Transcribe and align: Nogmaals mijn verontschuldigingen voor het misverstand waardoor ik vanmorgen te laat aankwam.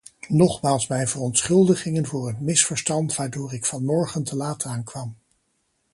Nogmaals 0.29 0.87
mijn 0.87 1.07
verontschuldigingen 1.07 2.05
voor 2.05 2.27
het 2.27 2.39
misverstand 2.39 3.15
waardoor 3.15 3.53
ik 3.53 3.65
vanmorgen 3.65 4.23
te 4.23 4.35
laat 4.35 4.63
aankwam. 4.65 5.17